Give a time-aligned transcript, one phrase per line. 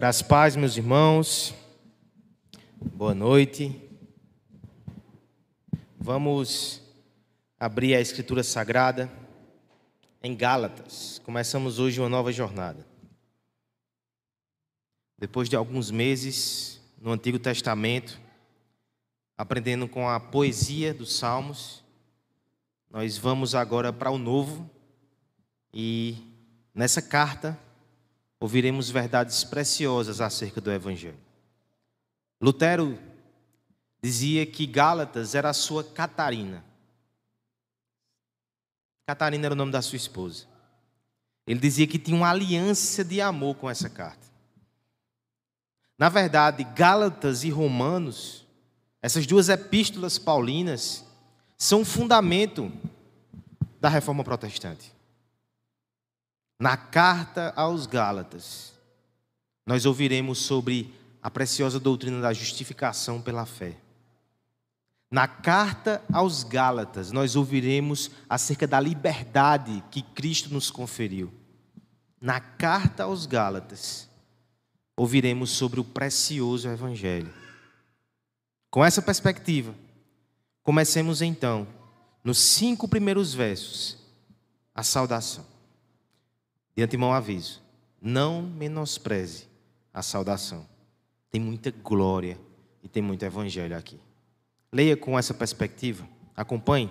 [0.00, 1.52] Graças paz, meus irmãos.
[2.80, 3.78] Boa noite.
[5.98, 6.80] Vamos
[7.58, 9.12] abrir a Escritura Sagrada
[10.22, 11.20] em Gálatas.
[11.22, 12.86] Começamos hoje uma nova jornada.
[15.18, 18.18] Depois de alguns meses no Antigo Testamento,
[19.36, 21.84] aprendendo com a poesia dos Salmos,
[22.90, 24.66] nós vamos agora para o Novo
[25.74, 26.16] e
[26.74, 27.54] nessa carta
[28.40, 31.18] ouviremos verdades preciosas acerca do Evangelho.
[32.40, 32.98] Lutero
[34.02, 36.64] dizia que Gálatas era a sua Catarina.
[39.06, 40.46] Catarina era o nome da sua esposa.
[41.46, 44.26] Ele dizia que tinha uma aliança de amor com essa carta.
[45.98, 48.46] Na verdade, Gálatas e Romanos,
[49.02, 51.04] essas duas epístolas paulinas,
[51.58, 52.72] são o fundamento
[53.78, 54.90] da reforma protestante.
[56.60, 58.74] Na carta aos Gálatas,
[59.64, 63.78] nós ouviremos sobre a preciosa doutrina da justificação pela fé.
[65.10, 71.32] Na carta aos Gálatas, nós ouviremos acerca da liberdade que Cristo nos conferiu.
[72.20, 74.06] Na carta aos Gálatas,
[74.94, 77.32] ouviremos sobre o precioso Evangelho.
[78.70, 79.74] Com essa perspectiva,
[80.62, 81.66] comecemos então,
[82.22, 83.96] nos cinco primeiros versos,
[84.74, 85.49] a saudação.
[86.76, 87.62] De antemão aviso:
[88.00, 89.46] não menospreze
[89.92, 90.66] a saudação.
[91.30, 92.38] Tem muita glória
[92.82, 94.00] e tem muito evangelho aqui.
[94.72, 96.08] Leia com essa perspectiva.
[96.36, 96.90] Acompanhe.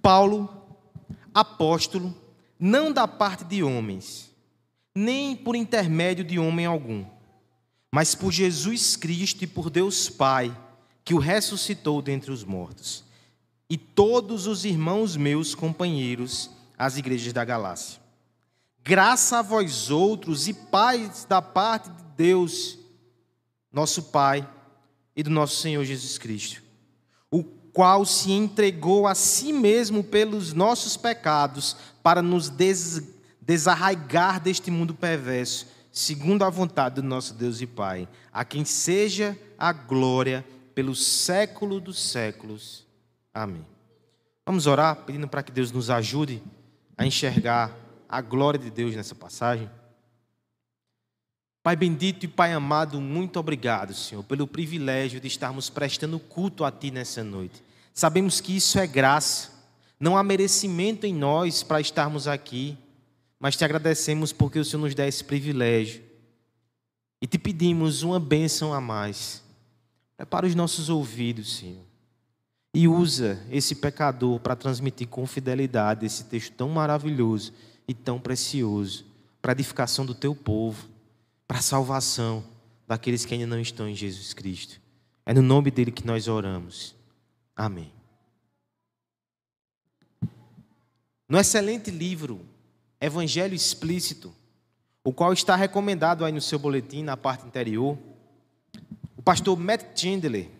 [0.00, 0.48] Paulo,
[1.34, 2.14] apóstolo,
[2.58, 4.30] não da parte de homens,
[4.94, 7.04] nem por intermédio de homem algum,
[7.92, 10.56] mas por Jesus Cristo e por Deus Pai,
[11.04, 13.04] que o ressuscitou dentre os mortos,
[13.68, 18.00] e todos os irmãos meus companheiros às igrejas da Galácia.
[18.82, 22.78] Graça a vós outros e paz da parte de Deus,
[23.72, 24.48] nosso Pai,
[25.16, 26.62] e do nosso Senhor Jesus Cristo,
[27.30, 33.02] o qual se entregou a si mesmo pelos nossos pecados para nos des
[33.40, 39.38] desarraigar deste mundo perverso, segundo a vontade do nosso Deus e Pai, a quem seja
[39.58, 40.44] a glória
[40.74, 42.86] pelo século dos séculos.
[43.32, 43.64] Amém.
[44.44, 46.42] Vamos orar pedindo para que Deus nos ajude
[46.96, 47.76] a enxergar
[48.08, 49.70] a glória de Deus nessa passagem.
[51.62, 56.70] Pai bendito e Pai amado, muito obrigado, Senhor, pelo privilégio de estarmos prestando culto a
[56.70, 57.62] Ti nessa noite.
[57.92, 59.50] Sabemos que isso é graça,
[59.98, 62.78] não há merecimento em nós para estarmos aqui,
[63.40, 66.02] mas te agradecemos porque o Senhor nos dá esse privilégio.
[67.20, 69.42] E te pedimos uma bênção a mais.
[70.16, 71.95] Prepara os nossos ouvidos, Senhor
[72.76, 77.54] e usa esse pecador para transmitir com fidelidade esse texto tão maravilhoso
[77.88, 79.06] e tão precioso
[79.40, 80.86] para edificação do teu povo,
[81.48, 82.44] para a salvação
[82.86, 84.78] daqueles que ainda não estão em Jesus Cristo.
[85.24, 86.94] É no nome dele que nós oramos.
[87.56, 87.90] Amém.
[91.26, 92.42] No excelente livro
[93.00, 94.34] Evangelho Explícito,
[95.02, 97.96] o qual está recomendado aí no seu boletim, na parte interior,
[99.16, 100.50] o pastor Matt Chandler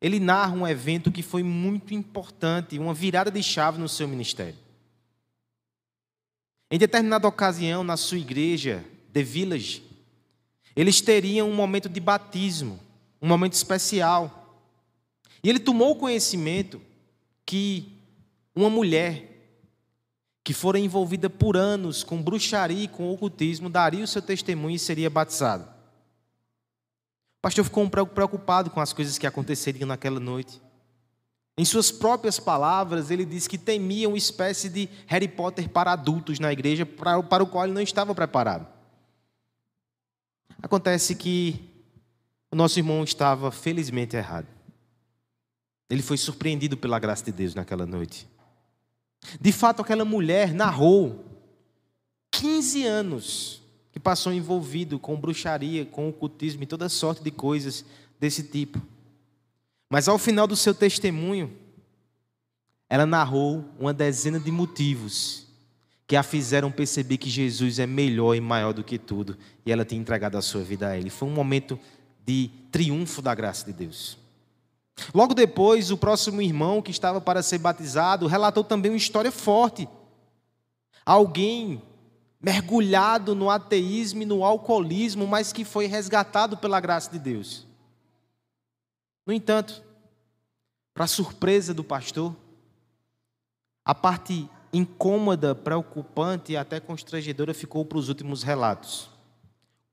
[0.00, 4.58] ele narra um evento que foi muito importante, uma virada de chave no seu ministério.
[6.70, 9.82] Em determinada ocasião, na sua igreja, The Village,
[10.74, 12.80] eles teriam um momento de batismo,
[13.20, 14.58] um momento especial.
[15.42, 16.80] E ele tomou conhecimento
[17.44, 17.92] que
[18.54, 19.26] uma mulher
[20.42, 24.78] que fora envolvida por anos com bruxaria e com ocultismo daria o seu testemunho e
[24.78, 25.79] seria batizada.
[27.40, 30.60] O pastor ficou preocupado com as coisas que aconteceriam naquela noite.
[31.56, 36.38] Em suas próprias palavras, ele disse que temia uma espécie de Harry Potter para adultos
[36.38, 38.66] na igreja, para, o qual ele não estava preparado.
[40.62, 41.66] Acontece que
[42.50, 44.46] o nosso irmão estava felizmente errado.
[45.88, 48.28] Ele foi surpreendido pela graça de Deus naquela noite.
[49.40, 51.24] De fato, aquela mulher narrou
[52.32, 53.59] 15 anos
[53.92, 57.84] que passou envolvido com bruxaria, com ocultismo e toda sorte de coisas
[58.18, 58.80] desse tipo.
[59.88, 61.52] Mas ao final do seu testemunho,
[62.88, 65.46] ela narrou uma dezena de motivos
[66.06, 69.84] que a fizeram perceber que Jesus é melhor e maior do que tudo, e ela
[69.84, 71.08] tinha entregado a sua vida a Ele.
[71.08, 71.78] Foi um momento
[72.26, 74.18] de triunfo da graça de Deus.
[75.14, 79.88] Logo depois, o próximo irmão que estava para ser batizado relatou também uma história forte.
[81.06, 81.80] Alguém
[82.40, 87.66] mergulhado no ateísmo e no alcoolismo, mas que foi resgatado pela graça de Deus.
[89.26, 89.82] No entanto,
[90.94, 92.34] para surpresa do pastor,
[93.84, 99.10] a parte incômoda, preocupante e até constrangedora ficou para os últimos relatos.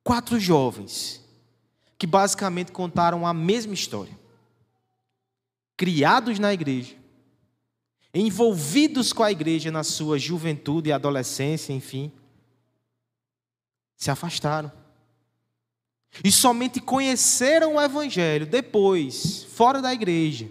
[0.04, 1.26] Quatro jovens
[1.98, 4.18] que basicamente contaram a mesma história.
[5.76, 6.96] Criados na igreja,
[8.14, 12.12] envolvidos com a igreja na sua juventude e adolescência, enfim,
[13.98, 14.72] se afastaram.
[16.24, 20.50] E somente conheceram o evangelho depois, fora da igreja,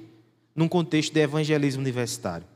[0.54, 2.46] num contexto de evangelismo universitário.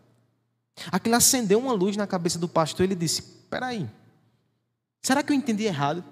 [0.90, 3.88] Aquilo acendeu uma luz na cabeça do pastor e ele disse: Peraí,
[5.00, 6.04] será que eu entendi errado?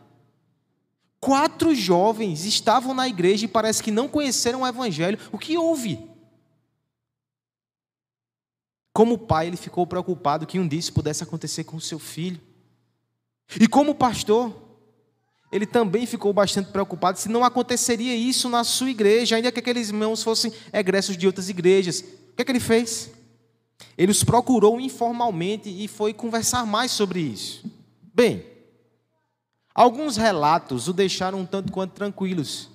[1.20, 5.18] Quatro jovens estavam na igreja e parece que não conheceram o evangelho.
[5.32, 6.08] O que houve?
[8.92, 12.40] Como pai, ele ficou preocupado que um dia isso pudesse acontecer com o seu filho.
[13.60, 14.67] E como pastor,
[15.50, 19.88] ele também ficou bastante preocupado se não aconteceria isso na sua igreja, ainda que aqueles
[19.88, 22.00] irmãos fossem egressos de outras igrejas.
[22.00, 23.10] O que é que ele fez?
[23.96, 27.64] Ele os procurou informalmente e foi conversar mais sobre isso.
[28.14, 28.44] Bem,
[29.74, 32.68] alguns relatos o deixaram um tanto quanto tranquilos.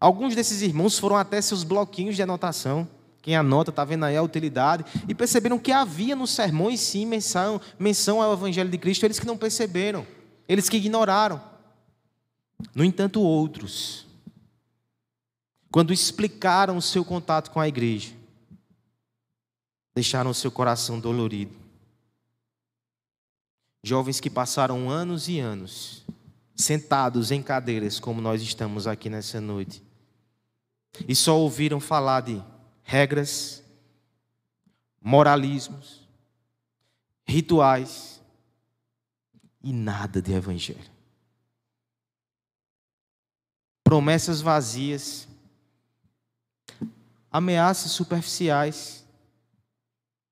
[0.00, 2.88] Alguns desses irmãos foram até seus bloquinhos de anotação.
[3.22, 4.84] Quem anota está vendo aí a utilidade.
[5.06, 9.04] E perceberam que havia nos sermões, sim, menção, menção ao Evangelho de Cristo.
[9.04, 10.06] Eles que não perceberam,
[10.50, 11.40] eles que ignoraram.
[12.74, 14.04] No entanto, outros,
[15.70, 18.12] quando explicaram o seu contato com a igreja,
[19.94, 21.54] deixaram seu coração dolorido.
[23.80, 26.04] Jovens que passaram anos e anos
[26.56, 29.80] sentados em cadeiras, como nós estamos aqui nessa noite,
[31.06, 32.42] e só ouviram falar de
[32.82, 33.62] regras,
[35.00, 36.08] moralismos,
[37.24, 38.19] rituais
[39.62, 40.90] e nada de evangelho.
[43.84, 45.28] Promessas vazias,
[47.30, 49.00] ameaças superficiais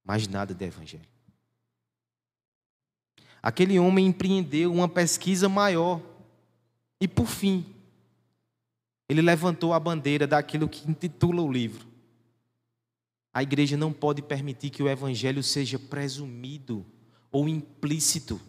[0.08, 1.06] mas nada de evangelho.
[3.42, 6.00] Aquele homem empreendeu uma pesquisa maior
[6.98, 7.66] e, por fim,
[9.06, 11.86] ele levantou a bandeira daquilo que intitula o livro.
[13.34, 16.86] A igreja não pode permitir que o evangelho seja presumido
[17.30, 18.40] ou implícito.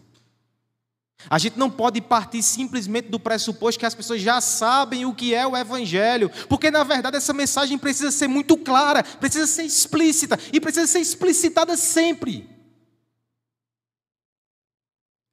[1.28, 5.34] A gente não pode partir simplesmente do pressuposto que as pessoas já sabem o que
[5.34, 10.38] é o Evangelho, porque na verdade essa mensagem precisa ser muito clara, precisa ser explícita
[10.52, 12.48] e precisa ser explicitada sempre.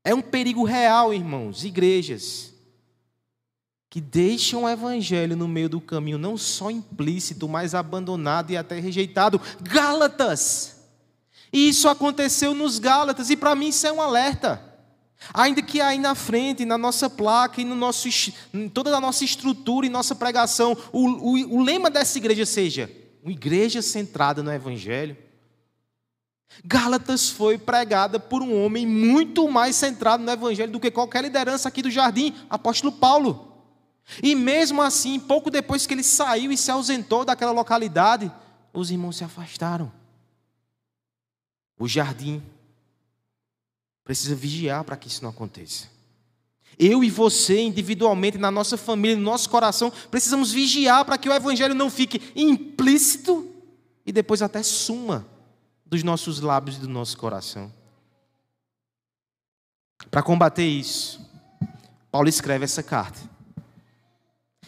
[0.03, 2.53] É um perigo real, irmãos, igrejas
[3.89, 8.79] que deixam o Evangelho no meio do caminho, não só implícito, mas abandonado e até
[8.79, 9.41] rejeitado.
[9.61, 10.75] Gálatas!
[11.51, 14.66] E isso aconteceu nos Gálatas, e para mim isso é um alerta.
[15.33, 18.07] Ainda que aí na frente, na nossa placa e no nosso,
[18.53, 22.89] em toda a nossa estrutura e nossa pregação, o, o, o lema dessa igreja seja
[23.23, 25.17] uma igreja centrada no Evangelho.
[26.63, 31.67] Gálatas foi pregada por um homem muito mais centrado no Evangelho do que qualquer liderança
[31.67, 33.47] aqui do jardim, apóstolo Paulo.
[34.23, 38.31] E mesmo assim, pouco depois que ele saiu e se ausentou daquela localidade,
[38.73, 39.91] os irmãos se afastaram.
[41.77, 42.41] O jardim
[44.07, 45.89] precisa vigiar para que isso não aconteça.
[46.79, 51.33] Eu e você, individualmente, na nossa família, no nosso coração, precisamos vigiar para que o
[51.33, 53.45] Evangelho não fique implícito
[54.05, 55.27] e depois até suma
[55.85, 57.69] dos nossos lábios e do nosso coração.
[60.09, 61.19] Para combater isso,
[62.09, 63.19] Paulo escreve essa carta.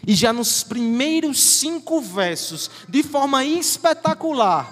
[0.05, 4.69] E já nos primeiros cinco versos, de forma espetacular,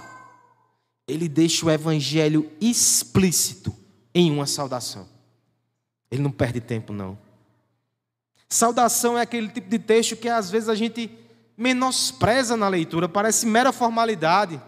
[1.07, 3.86] ele deixa o Evangelho explícito
[4.19, 5.07] em uma saudação.
[6.09, 7.17] Ele não perde tempo, não.
[8.49, 11.11] Saudação é aquele tipo de texto que às vezes a gente
[11.55, 14.59] menospreza na leitura, parece mera formalidade.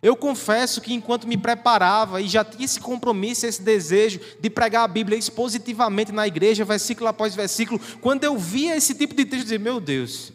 [0.00, 4.84] Eu confesso que enquanto me preparava e já tinha esse compromisso, esse desejo de pregar
[4.84, 9.40] a Bíblia expositivamente na igreja, versículo após versículo, quando eu via esse tipo de texto,
[9.40, 10.32] eu dizia: Meu Deus,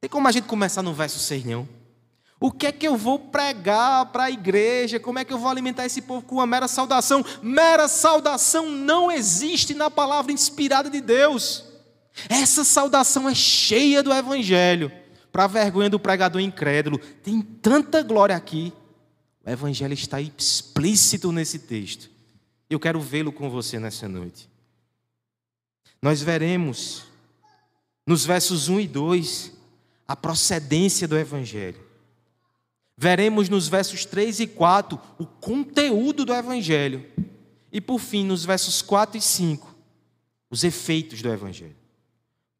[0.00, 1.68] tem como a gente começar no verso 6, não?
[2.42, 4.98] O que é que eu vou pregar para a igreja?
[4.98, 7.24] Como é que eu vou alimentar esse povo com uma mera saudação?
[7.40, 11.64] Mera saudação não existe na palavra inspirada de Deus.
[12.28, 14.90] Essa saudação é cheia do Evangelho.
[15.30, 18.72] Para a vergonha do pregador incrédulo, tem tanta glória aqui.
[19.46, 22.10] O Evangelho está explícito nesse texto.
[22.68, 24.50] Eu quero vê-lo com você nessa noite.
[26.02, 27.04] Nós veremos
[28.04, 29.52] nos versos 1 e 2
[30.08, 31.81] a procedência do Evangelho.
[33.02, 37.04] Veremos nos versos 3 e 4 o conteúdo do Evangelho.
[37.72, 39.74] E por fim, nos versos 4 e 5,
[40.48, 41.74] os efeitos do Evangelho.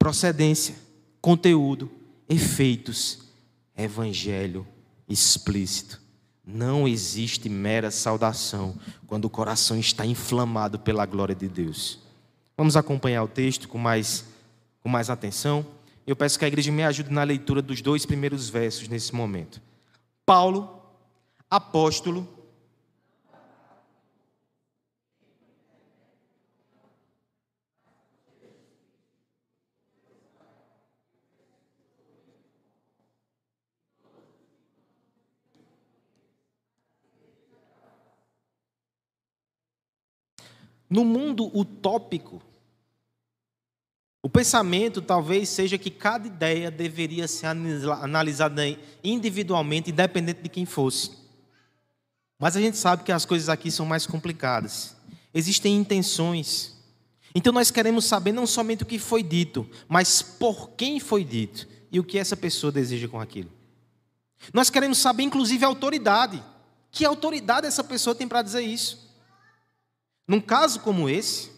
[0.00, 0.74] Procedência,
[1.20, 1.88] conteúdo,
[2.28, 3.20] efeitos,
[3.76, 4.66] Evangelho
[5.08, 6.02] explícito.
[6.44, 8.74] Não existe mera saudação
[9.06, 12.00] quando o coração está inflamado pela glória de Deus.
[12.56, 14.24] Vamos acompanhar o texto com mais,
[14.80, 15.64] com mais atenção.
[16.04, 19.62] Eu peço que a igreja me ajude na leitura dos dois primeiros versos nesse momento.
[20.24, 20.82] Paulo,
[21.50, 22.42] apóstolo,
[40.92, 42.42] No mundo utópico,
[44.22, 48.62] o pensamento talvez seja que cada ideia deveria ser analisada
[49.02, 51.10] individualmente, independente de quem fosse.
[52.38, 54.94] Mas a gente sabe que as coisas aqui são mais complicadas.
[55.34, 56.72] Existem intenções.
[57.34, 61.66] Então nós queremos saber não somente o que foi dito, mas por quem foi dito
[61.90, 63.50] e o que essa pessoa deseja com aquilo.
[64.52, 66.42] Nós queremos saber, inclusive, a autoridade.
[66.92, 69.10] Que autoridade essa pessoa tem para dizer isso?
[70.28, 71.50] Num caso como esse,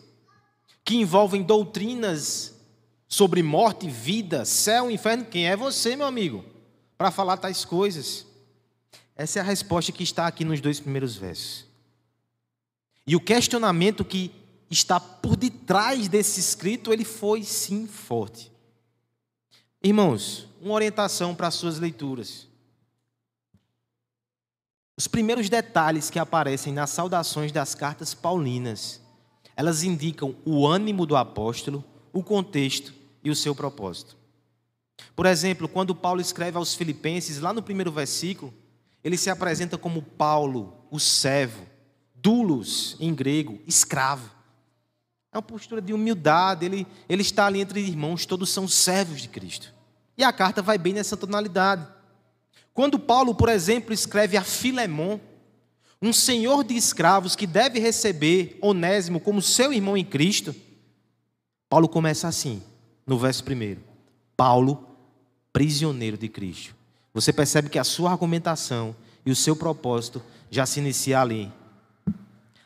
[0.85, 2.54] que envolvem doutrinas
[3.15, 6.45] sobre morte, vida, céu, inferno, quem é você, meu amigo,
[6.99, 8.27] para falar tais coisas?
[9.15, 11.65] Essa é a resposta que está aqui nos dois primeiros versos.
[13.07, 14.33] E o questionamento que
[14.69, 18.51] está por detrás desse escrito, ele foi sim forte.
[19.81, 22.49] Irmãos, uma orientação para as suas leituras.
[24.97, 29.01] Os primeiros detalhes que aparecem nas saudações das cartas paulinas,
[29.55, 34.17] elas indicam o ânimo do apóstolo, o contexto e o seu propósito.
[35.17, 38.53] Por exemplo, quando Paulo escreve aos Filipenses, lá no primeiro versículo,
[39.03, 41.67] ele se apresenta como Paulo, o servo,
[42.15, 44.31] dulos em grego, escravo.
[45.33, 49.29] É uma postura de humildade, ele, ele está ali entre irmãos, todos são servos de
[49.29, 49.75] Cristo.
[50.17, 51.87] E a carta vai bem nessa tonalidade.
[52.73, 55.19] Quando Paulo, por exemplo, escreve a Filemon,
[56.01, 60.55] um senhor de escravos que deve receber Onésimo como seu irmão em Cristo,
[61.69, 62.63] Paulo começa assim,
[63.07, 63.77] no verso 1.
[64.37, 64.87] Paulo,
[65.53, 66.75] prisioneiro de Cristo.
[67.13, 68.95] Você percebe que a sua argumentação
[69.25, 71.53] e o seu propósito já se inicia ali.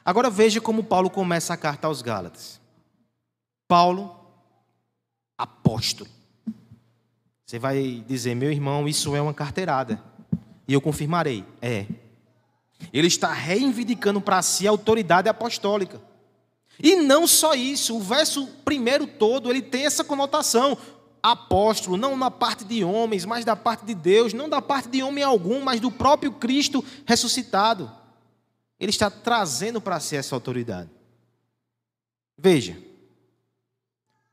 [0.04, 2.58] Agora veja como Paulo começa a carta aos Gálatas.
[3.66, 4.18] Paulo,
[5.36, 6.08] apóstolo.
[7.44, 10.02] Você vai dizer, meu irmão, isso é uma carteirada.
[10.66, 11.44] E eu confirmarei.
[11.60, 11.86] É.
[12.92, 16.00] Ele está reivindicando para si a autoridade apostólica.
[16.80, 20.76] E não só isso, o verso primeiro todo, ele tem essa conotação.
[21.22, 25.02] Apóstolo, não na parte de homens, mas da parte de Deus, não da parte de
[25.02, 27.90] homem algum, mas do próprio Cristo ressuscitado.
[28.78, 30.90] Ele está trazendo para si essa autoridade.
[32.36, 32.78] Veja,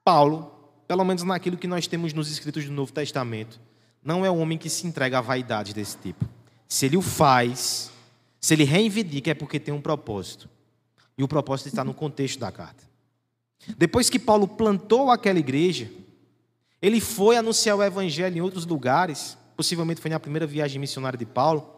[0.04, 0.56] Paulo
[0.88, 3.60] pelo menos naquilo que nós temos nos escritos do Novo Testamento,
[4.04, 6.26] não é um homem que se entrega a vaidade desse tipo.
[6.68, 7.92] Se ele o faz,
[8.40, 10.50] se ele reivindica, é porque tem um propósito.
[11.18, 12.84] E o propósito está no contexto da carta.
[13.78, 15.90] Depois que Paulo plantou aquela igreja,
[16.82, 21.26] ele foi anunciar o evangelho em outros lugares, possivelmente foi na primeira viagem missionária de
[21.26, 21.74] Paulo.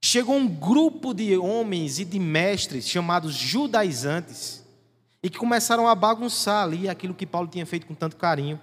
[0.00, 4.64] Chegou um grupo de homens e de mestres chamados judaizantes,
[5.22, 8.60] e que começaram a bagunçar ali aquilo que Paulo tinha feito com tanto carinho.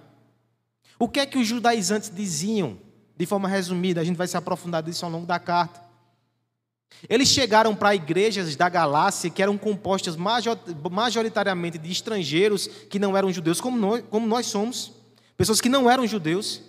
[0.98, 2.78] O que é que os judaizantes diziam?
[3.16, 5.85] De forma resumida, a gente vai se aprofundar disso ao longo da carta.
[7.08, 13.32] Eles chegaram para igrejas da Galácia que eram compostas majoritariamente de estrangeiros que não eram
[13.32, 14.92] judeus, como nós, como nós somos,
[15.36, 16.62] pessoas que não eram judeus.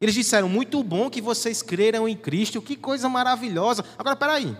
[0.00, 3.84] Eles disseram: Muito bom que vocês creram em Cristo, que coisa maravilhosa.
[3.98, 4.56] Agora, peraí.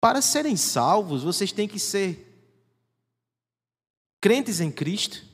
[0.00, 2.22] Para serem salvos, vocês têm que ser
[4.20, 5.24] crentes em Cristo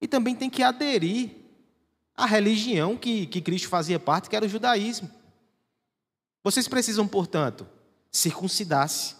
[0.00, 1.30] e também têm que aderir
[2.16, 5.19] à religião que, que Cristo fazia parte, que era o judaísmo.
[6.42, 7.66] Vocês precisam, portanto,
[8.10, 9.14] circuncidar-se,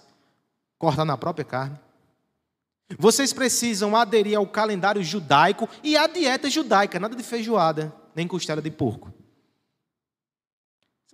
[0.78, 1.78] cortar na própria carne.
[2.98, 8.60] Vocês precisam aderir ao calendário judaico e à dieta judaica, nada de feijoada, nem costela
[8.60, 9.12] de porco.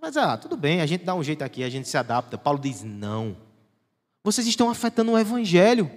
[0.01, 2.37] Mas, ah, tudo bem, a gente dá um jeito aqui, a gente se adapta.
[2.37, 3.35] Paulo diz: não.
[4.23, 5.91] Vocês estão afetando o evangelho.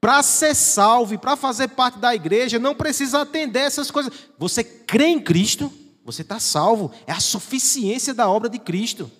[0.00, 4.12] Para ser salvo para fazer parte da igreja, não precisa atender essas coisas.
[4.38, 5.70] Você crê em Cristo,
[6.10, 6.92] você está salvo.
[7.06, 9.10] É a suficiência da obra de Cristo.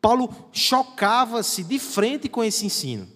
[0.00, 3.08] Paulo chocava-se de frente com esse ensino.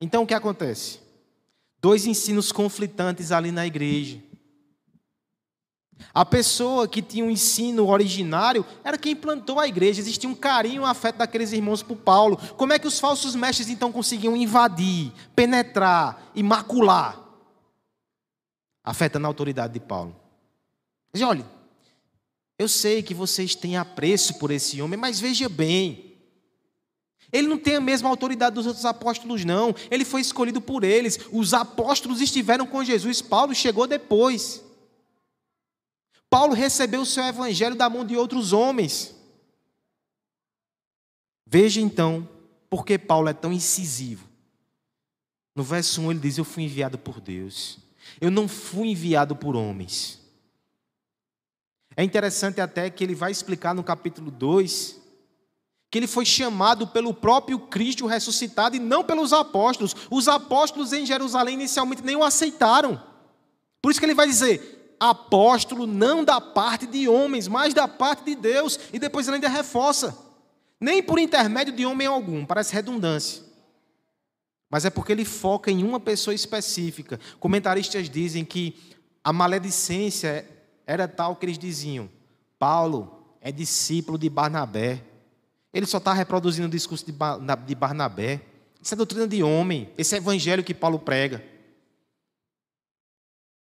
[0.00, 1.00] Então o que acontece?
[1.80, 4.22] Dois ensinos conflitantes ali na igreja.
[6.12, 10.00] A pessoa que tinha um ensino originário era quem plantou a igreja.
[10.00, 12.36] Existia um carinho, um afeto daqueles irmãos por Paulo.
[12.56, 17.20] Como é que os falsos mestres então conseguiam invadir, penetrar e macular?
[18.82, 20.21] Afetando a autoridade de Paulo.
[21.14, 21.46] Diz, olha,
[22.58, 26.16] eu sei que vocês têm apreço por esse homem, mas veja bem.
[27.32, 29.74] Ele não tem a mesma autoridade dos outros apóstolos, não.
[29.90, 31.18] Ele foi escolhido por eles.
[31.32, 33.22] Os apóstolos estiveram com Jesus.
[33.22, 34.62] Paulo chegou depois.
[36.28, 39.14] Paulo recebeu o seu evangelho da mão de outros homens.
[41.46, 42.28] Veja então
[42.70, 44.26] por que Paulo é tão incisivo.
[45.54, 47.78] No verso 1 ele diz: Eu fui enviado por Deus.
[48.20, 50.21] Eu não fui enviado por homens.
[51.96, 55.02] É interessante até que ele vai explicar no capítulo 2
[55.90, 59.94] que ele foi chamado pelo próprio Cristo ressuscitado e não pelos apóstolos.
[60.10, 62.98] Os apóstolos em Jerusalém inicialmente nem o aceitaram.
[63.82, 68.24] Por isso que ele vai dizer: apóstolo não da parte de homens, mas da parte
[68.24, 68.80] de Deus.
[68.90, 70.16] E depois ele ainda reforça:
[70.80, 73.42] nem por intermédio de homem algum, parece redundância.
[74.70, 77.20] Mas é porque ele foca em uma pessoa específica.
[77.38, 78.74] Comentaristas dizem que
[79.22, 80.48] a maledicência
[80.86, 82.08] era tal que eles diziam:
[82.58, 85.02] Paulo é discípulo de Barnabé.
[85.72, 88.42] Ele só está reproduzindo o discurso de Barnabé.
[88.80, 89.90] Isso é doutrina de homem.
[89.96, 91.42] Esse é evangelho que Paulo prega.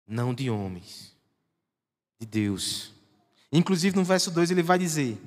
[0.07, 1.17] Não de homens,
[2.21, 2.93] de Deus.
[3.51, 5.19] Inclusive no verso 2 ele vai dizer: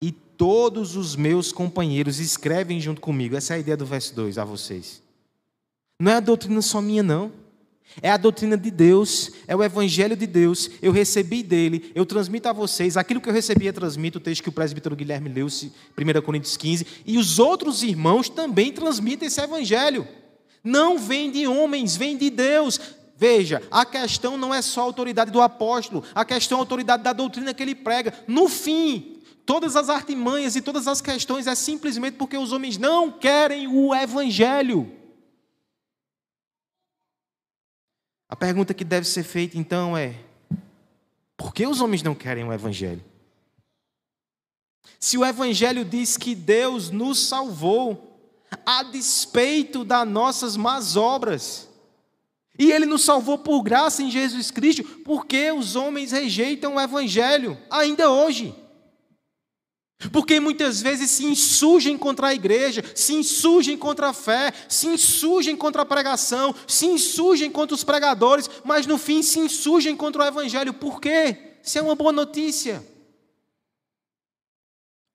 [0.00, 3.36] E todos os meus companheiros escrevem junto comigo.
[3.36, 5.02] Essa é a ideia do verso 2 a vocês.
[6.00, 7.32] Não é a doutrina só minha, não.
[8.00, 10.70] É a doutrina de Deus, é o evangelho de Deus.
[10.80, 12.96] Eu recebi dele, eu transmito a vocês.
[12.96, 14.18] Aquilo que eu recebi, eu transmito.
[14.18, 16.86] O texto que o presbítero Guilherme leu, 1 Coríntios 15.
[17.04, 20.06] E os outros irmãos também transmitem esse evangelho.
[20.64, 22.80] Não vem de homens, vem de Deus.
[23.16, 27.02] Veja, a questão não é só a autoridade do apóstolo, a questão é a autoridade
[27.02, 28.12] da doutrina que ele prega.
[28.26, 33.10] No fim, todas as artimanhas e todas as questões é simplesmente porque os homens não
[33.10, 34.90] querem o evangelho.
[38.32, 40.14] A pergunta que deve ser feita então é:
[41.36, 43.04] por que os homens não querem o Evangelho?
[44.98, 48.18] Se o Evangelho diz que Deus nos salvou,
[48.64, 51.68] a despeito das nossas más obras,
[52.58, 56.80] e Ele nos salvou por graça em Jesus Cristo, por que os homens rejeitam o
[56.80, 58.54] Evangelho ainda hoje?
[60.10, 65.54] Porque muitas vezes se insurgem contra a igreja, se insurgem contra a fé, se insurgem
[65.54, 70.26] contra a pregação, se insurgem contra os pregadores, mas no fim se insurgem contra o
[70.26, 70.72] evangelho.
[70.72, 71.58] Por quê?
[71.62, 72.84] Se é uma boa notícia.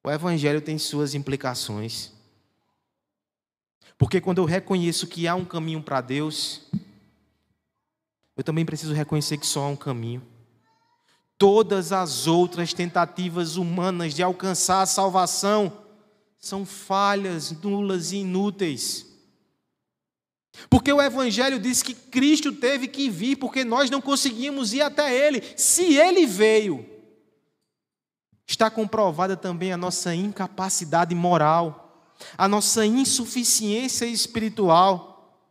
[0.03, 2.11] O evangelho tem suas implicações.
[3.97, 6.61] Porque quando eu reconheço que há um caminho para Deus,
[8.35, 10.21] eu também preciso reconhecer que só há um caminho.
[11.37, 15.85] Todas as outras tentativas humanas de alcançar a salvação
[16.39, 19.05] são falhas, nulas e inúteis.
[20.69, 25.13] Porque o Evangelho diz que Cristo teve que vir, porque nós não conseguimos ir até
[25.15, 25.43] Ele.
[25.55, 26.83] Se Ele veio,
[28.47, 35.43] está comprovada também a nossa incapacidade moral, a nossa insuficiência espiritual.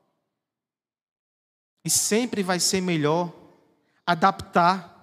[1.84, 3.32] E sempre vai ser melhor
[4.04, 4.95] adaptar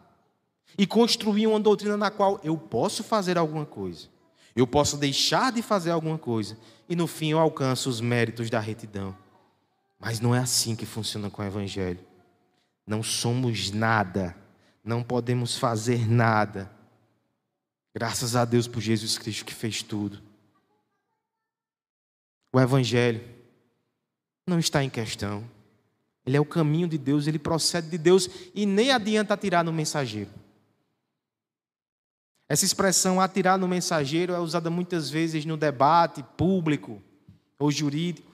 [0.77, 4.07] e construir uma doutrina na qual eu posso fazer alguma coisa,
[4.55, 6.57] eu posso deixar de fazer alguma coisa,
[6.87, 9.15] e no fim eu alcanço os méritos da retidão.
[9.99, 11.99] Mas não é assim que funciona com o Evangelho.
[12.85, 14.35] Não somos nada,
[14.83, 16.69] não podemos fazer nada.
[17.95, 20.21] Graças a Deus por Jesus Cristo que fez tudo.
[22.51, 23.23] O Evangelho
[24.45, 25.43] não está em questão.
[26.25, 29.73] Ele é o caminho de Deus, ele procede de Deus e nem adianta atirar no
[29.73, 30.29] mensageiro.
[32.47, 37.01] Essa expressão atirar no mensageiro é usada muitas vezes no debate público
[37.57, 38.31] ou jurídico.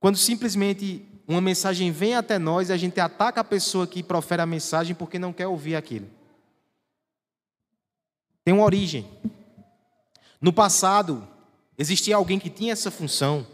[0.00, 4.40] Quando simplesmente uma mensagem vem até nós e a gente ataca a pessoa que profere
[4.40, 6.08] a mensagem porque não quer ouvir aquilo.
[8.44, 9.06] Tem uma origem.
[10.40, 11.28] No passado,
[11.76, 13.46] existia alguém que tinha essa função.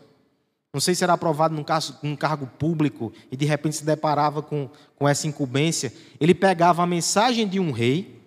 [0.72, 4.42] Não sei se era aprovado num, caso, num cargo público e de repente se deparava
[4.42, 5.92] com, com essa incumbência.
[6.20, 8.23] Ele pegava a mensagem de um rei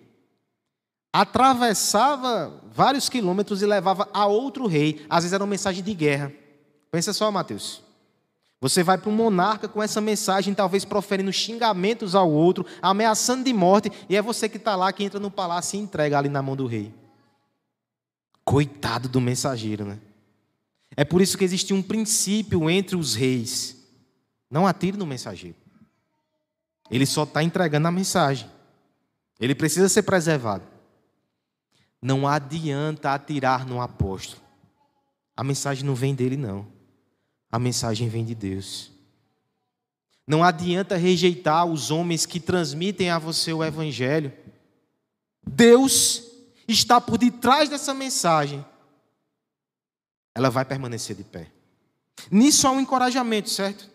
[1.20, 5.04] atravessava vários quilômetros e levava a outro rei.
[5.10, 6.32] Às vezes era uma mensagem de guerra.
[6.92, 7.82] Pensa só, Mateus.
[8.60, 13.52] Você vai para um monarca com essa mensagem, talvez proferindo xingamentos ao outro, ameaçando de
[13.52, 16.42] morte, e é você que está lá, que entra no palácio e entrega ali na
[16.42, 16.92] mão do rei.
[18.44, 19.98] Coitado do mensageiro, né?
[20.96, 23.76] É por isso que existe um princípio entre os reis:
[24.50, 25.56] não atire no mensageiro.
[26.90, 28.48] Ele só está entregando a mensagem.
[29.38, 30.77] Ele precisa ser preservado.
[32.00, 34.40] Não adianta atirar no apóstolo.
[35.36, 36.66] A mensagem não vem dele, não.
[37.50, 38.90] A mensagem vem de Deus.
[40.26, 44.32] Não adianta rejeitar os homens que transmitem a você o Evangelho.
[45.46, 46.22] Deus
[46.68, 48.64] está por detrás dessa mensagem,
[50.34, 51.50] ela vai permanecer de pé.
[52.30, 53.88] Nisso há um encorajamento, certo?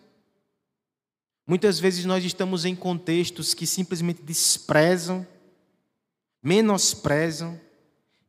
[1.46, 5.26] Muitas vezes nós estamos em contextos que simplesmente desprezam,
[6.42, 7.60] menosprezam,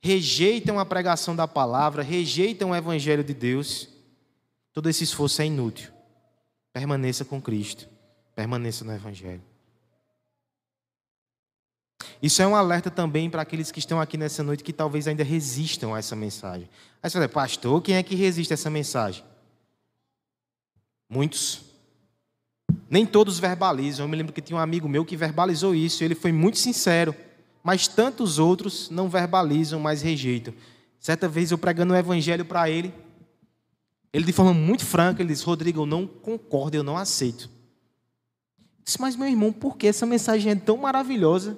[0.05, 3.89] rejeitam a pregação da palavra, rejeitam o evangelho de Deus.
[4.71, 5.91] Todo esse esforço é inútil.
[6.71, 7.89] Permaneça com Cristo,
[8.35, 9.41] permaneça no evangelho.
[12.21, 15.23] Isso é um alerta também para aqueles que estão aqui nessa noite que talvez ainda
[15.23, 16.69] resistam a essa mensagem.
[17.01, 19.23] Aí você fala, pastor, quem é que resiste a essa mensagem?
[21.09, 21.63] Muitos.
[22.87, 24.05] Nem todos verbalizam.
[24.05, 26.03] Eu me lembro que tinha um amigo meu que verbalizou isso.
[26.03, 27.15] Ele foi muito sincero.
[27.65, 30.53] Mas tantos outros não verbalizam, mas rejeitam.
[30.99, 32.93] Certa vez eu pregando o evangelho para ele,
[34.13, 37.49] ele de forma muito franca, ele disse: Rodrigo, eu não concordo, eu não aceito.
[38.59, 41.57] Eu disse, mas meu irmão, por que essa mensagem é tão maravilhosa?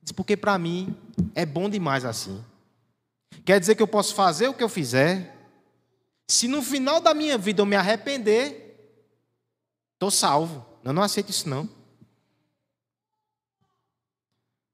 [0.00, 0.96] Diz, porque para mim
[1.34, 2.40] é bom demais assim.
[3.44, 5.36] Quer dizer que eu posso fazer o que eu fizer.
[6.28, 8.94] Se no final da minha vida eu me arrepender,
[9.94, 10.64] estou salvo.
[10.84, 11.68] Eu não aceito isso não.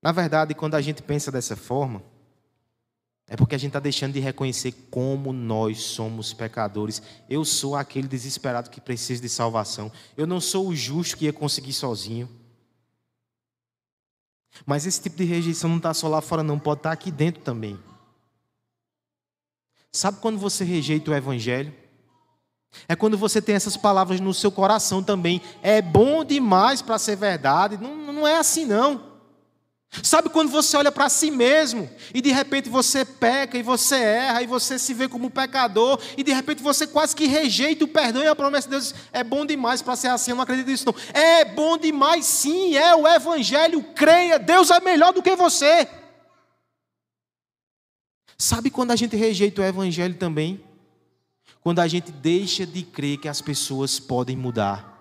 [0.04, 2.02] Na verdade, quando a gente pensa dessa forma,
[3.26, 7.00] é porque a gente está deixando de reconhecer como nós somos pecadores.
[7.26, 9.90] Eu sou aquele desesperado que precisa de salvação.
[10.14, 12.28] Eu não sou o justo que ia conseguir sozinho.
[14.66, 17.10] Mas esse tipo de rejeição não está só lá fora, não, pode estar tá aqui
[17.10, 17.80] dentro também.
[19.90, 21.72] Sabe quando você rejeita o Evangelho?
[22.86, 25.40] É quando você tem essas palavras no seu coração também.
[25.62, 27.78] É bom demais para ser verdade.
[27.78, 29.13] Não, não é assim, não.
[30.02, 34.42] Sabe quando você olha para si mesmo e de repente você peca e você erra
[34.42, 38.22] e você se vê como pecador e de repente você quase que rejeita o perdão
[38.22, 40.86] e a promessa de Deus é bom demais para ser assim, eu não acredito nisso
[40.86, 40.94] não.
[41.12, 45.88] É bom demais sim, é o evangelho, creia, Deus é melhor do que você.
[48.36, 50.60] Sabe quando a gente rejeita o evangelho também?
[51.60, 54.92] Quando a gente deixa de crer que as pessoas podem mudar.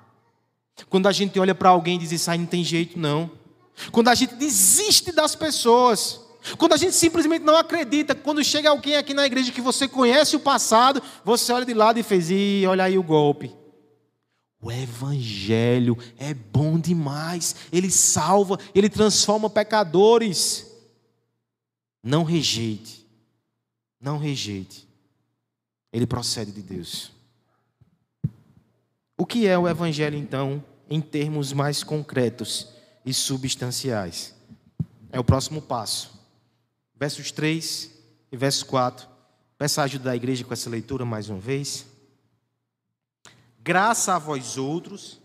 [0.88, 3.43] Quando a gente olha para alguém e diz, aí não tem jeito não.
[3.92, 6.22] Quando a gente desiste das pessoas.
[6.58, 10.36] Quando a gente simplesmente não acredita, quando chega alguém aqui na igreja que você conhece
[10.36, 13.56] o passado, você olha de lado e fez, e olha aí o golpe.
[14.62, 20.68] O evangelho é bom demais, ele salva, ele transforma pecadores.
[22.02, 23.08] Não rejeite,
[24.00, 24.86] não rejeite,
[25.94, 27.12] ele procede de Deus.
[29.18, 32.73] O que é o evangelho então, em termos mais concretos?
[33.06, 34.34] E substanciais.
[35.12, 36.20] É o próximo passo.
[36.96, 37.92] Versos 3
[38.32, 39.08] e verso 4.
[39.58, 41.86] Peço a ajuda da igreja com essa leitura mais uma vez.
[43.60, 45.23] Graça a vós outros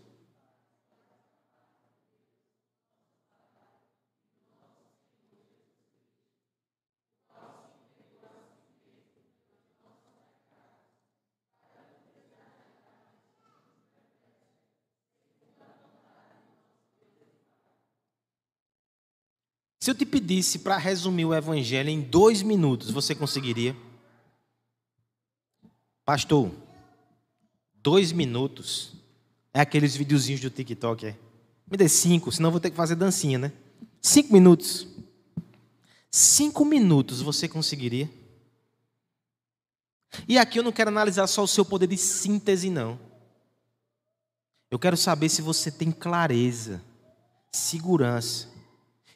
[19.89, 23.75] Se eu te pedisse para resumir o Evangelho em dois minutos, você conseguiria?
[26.05, 26.51] Pastor,
[27.73, 28.93] dois minutos
[29.51, 31.17] é aqueles videozinhos do TikTok, é?
[31.65, 33.51] Me dê cinco, senão vou ter que fazer dancinha, né?
[33.99, 34.85] Cinco minutos.
[36.11, 38.07] Cinco minutos você conseguiria?
[40.27, 42.99] E aqui eu não quero analisar só o seu poder de síntese, não.
[44.69, 46.79] Eu quero saber se você tem clareza,
[47.51, 48.58] segurança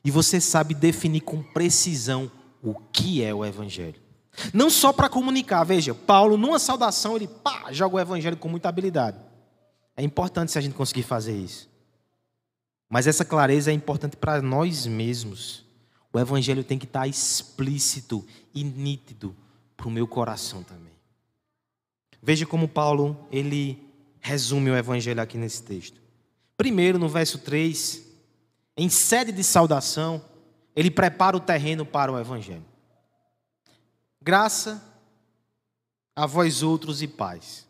[0.03, 4.01] e você sabe definir com precisão o que é o Evangelho.
[4.53, 8.69] Não só para comunicar, veja, Paulo, numa saudação, ele pá, joga o Evangelho com muita
[8.69, 9.17] habilidade.
[9.95, 11.69] É importante se a gente conseguir fazer isso.
[12.89, 15.63] Mas essa clareza é importante para nós mesmos.
[16.11, 19.35] O Evangelho tem que estar explícito e nítido
[19.75, 20.93] para o meu coração também.
[22.21, 23.77] Veja como Paulo ele
[24.21, 26.01] resume o Evangelho aqui nesse texto.
[26.55, 28.01] Primeiro, no verso 3,
[28.75, 30.23] em sede de saudação,
[30.75, 32.65] ele prepara o terreno para o Evangelho.
[34.21, 34.81] Graça
[36.15, 37.67] a vós outros e paz.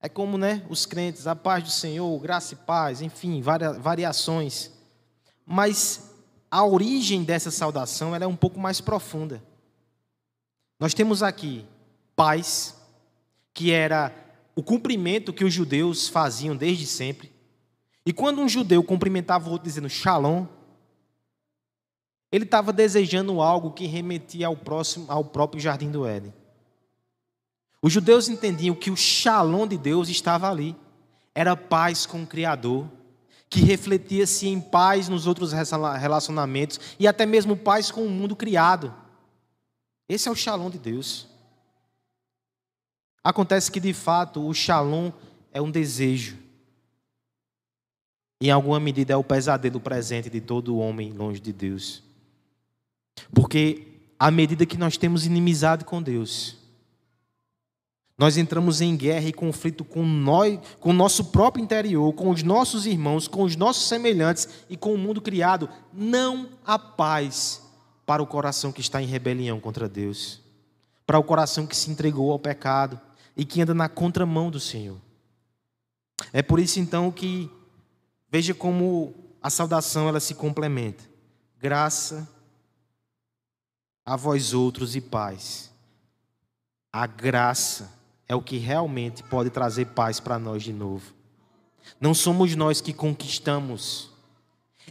[0.00, 4.70] É como, né, os crentes, a paz do Senhor, graça e paz, enfim, variações.
[5.44, 6.10] Mas
[6.50, 9.42] a origem dessa saudação é um pouco mais profunda.
[10.78, 11.66] Nós temos aqui
[12.16, 12.74] paz,
[13.52, 14.14] que era
[14.56, 17.30] o cumprimento que os judeus faziam desde sempre.
[18.04, 20.46] E quando um judeu cumprimentava o outro dizendo shalom,
[22.32, 26.32] ele estava desejando algo que remetia ao, próximo, ao próprio jardim do Éden.
[27.82, 30.76] Os judeus entendiam que o shalom de Deus estava ali.
[31.34, 32.88] Era paz com o Criador,
[33.48, 38.94] que refletia-se em paz nos outros relacionamentos e até mesmo paz com o mundo criado.
[40.08, 41.28] Esse é o shalom de Deus.
[43.22, 45.10] Acontece que, de fato, o shalom
[45.52, 46.36] é um desejo.
[48.40, 52.02] Em alguma medida, é o pesadelo presente de todo homem longe de Deus.
[53.34, 53.86] Porque,
[54.18, 56.56] à medida que nós temos inimizade com Deus,
[58.16, 62.42] nós entramos em guerra e conflito com nós, com o nosso próprio interior, com os
[62.42, 65.68] nossos irmãos, com os nossos semelhantes e com o mundo criado.
[65.92, 67.62] Não há paz
[68.06, 70.40] para o coração que está em rebelião contra Deus,
[71.06, 73.00] para o coração que se entregou ao pecado
[73.36, 74.98] e que anda na contramão do Senhor.
[76.32, 77.50] É por isso então que
[78.30, 81.04] veja como a saudação ela se complementa.
[81.58, 82.28] Graça
[84.04, 85.70] a vós outros e paz.
[86.92, 87.90] A graça
[88.28, 91.12] é o que realmente pode trazer paz para nós de novo.
[92.00, 94.10] Não somos nós que conquistamos.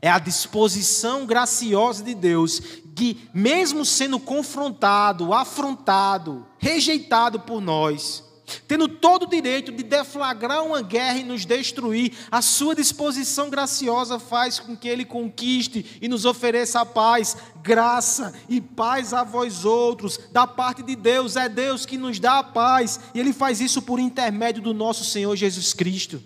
[0.02, 2.60] É a disposição graciosa de Deus
[2.96, 8.24] que, mesmo sendo confrontado, afrontado, rejeitado por nós,
[8.68, 14.20] tendo todo o direito de deflagrar uma guerra e nos destruir, a sua disposição graciosa
[14.20, 19.66] faz com que ele conquiste e nos ofereça a paz, graça e paz a vós
[19.66, 23.62] outros, da parte de Deus, é Deus que nos dá a paz, e ele faz
[23.62, 26.22] isso por intermédio do nosso Senhor Jesus Cristo.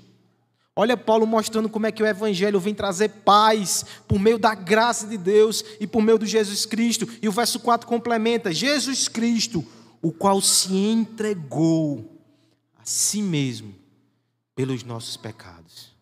[0.75, 5.05] Olha Paulo mostrando como é que o Evangelho vem trazer paz por meio da graça
[5.05, 7.07] de Deus e por meio de Jesus Cristo.
[7.21, 9.63] E o verso 4 complementa: Jesus Cristo,
[10.01, 12.12] o qual se entregou
[12.83, 13.73] a si mesmo
[14.53, 15.93] pelos nossos pecados.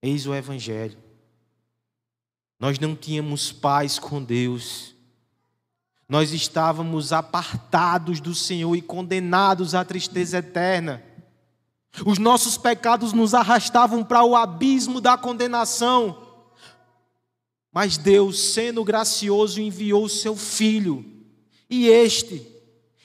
[0.00, 0.96] Eis o Evangelho.
[2.58, 4.94] Nós não tínhamos paz com Deus.
[6.08, 11.04] Nós estávamos apartados do Senhor e condenados à tristeza eterna.
[12.06, 16.26] Os nossos pecados nos arrastavam para o abismo da condenação.
[17.70, 21.04] Mas Deus, sendo gracioso, enviou o seu filho.
[21.68, 22.57] E este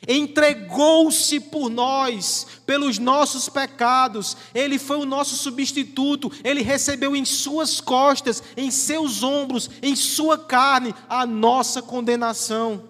[0.08, 7.80] entregou-se por nós, pelos nossos pecados, ele foi o nosso substituto, ele recebeu em suas
[7.80, 12.89] costas, em seus ombros, em sua carne, a nossa condenação.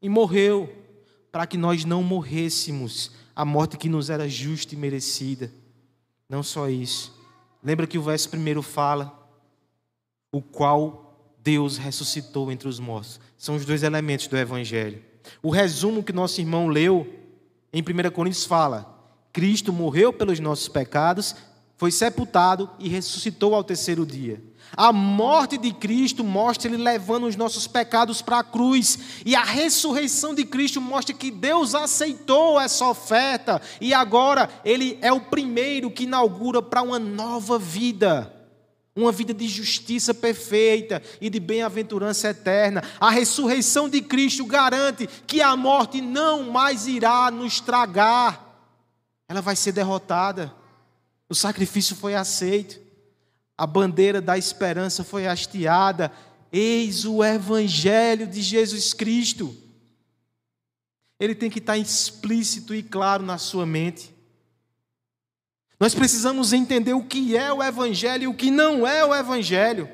[0.00, 0.72] E morreu,
[1.30, 3.10] para que nós não morrêssemos.
[3.34, 5.50] A morte que nos era justa e merecida.
[6.28, 7.14] Não só isso,
[7.62, 9.18] lembra que o verso primeiro fala,
[10.30, 15.11] o qual Deus ressuscitou entre os mortos, são os dois elementos do Evangelho
[15.42, 17.06] o resumo que nosso irmão leu
[17.72, 18.98] em 1 Coríntios fala:
[19.32, 21.34] Cristo morreu pelos nossos pecados,
[21.76, 24.42] foi sepultado e ressuscitou ao terceiro dia.
[24.76, 29.44] A morte de Cristo mostra ele levando os nossos pecados para a cruz, e a
[29.44, 35.90] ressurreição de Cristo mostra que Deus aceitou essa oferta e agora ele é o primeiro
[35.90, 38.41] que inaugura para uma nova vida
[38.94, 42.82] uma vida de justiça perfeita e de bem-aventurança eterna.
[43.00, 48.52] A ressurreição de Cristo garante que a morte não mais irá nos tragar,
[49.28, 50.52] ela vai ser derrotada.
[51.28, 52.78] O sacrifício foi aceito,
[53.56, 56.12] a bandeira da esperança foi hasteada.
[56.52, 59.56] Eis o Evangelho de Jesus Cristo.
[61.18, 64.11] Ele tem que estar explícito e claro na sua mente.
[65.82, 69.88] Nós precisamos entender o que é o Evangelho e o que não é o Evangelho.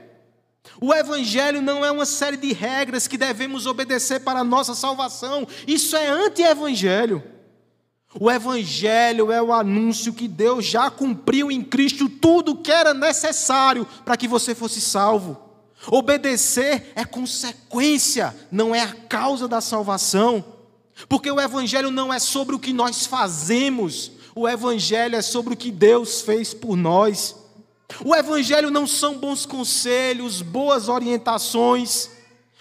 [0.79, 5.49] O Evangelho não é uma série de regras que devemos obedecer para a nossa salvação.
[5.67, 7.25] Isso é anti-evangelho.
[8.21, 12.93] O Evangelho é o anúncio que Deus já cumpriu em Cristo tudo o que era
[12.93, 15.41] necessário para que você fosse salvo.
[15.87, 20.45] Obedecer é consequência, não é a causa da salvação.
[21.09, 25.57] Porque o Evangelho não é sobre o que nós fazemos, o Evangelho é sobre o
[25.57, 27.35] que Deus fez por nós.
[28.05, 32.11] O Evangelho não são bons conselhos, boas orientações.